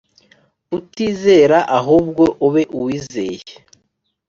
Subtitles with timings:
[0.77, 3.41] utizera ahubwo ube uwizeye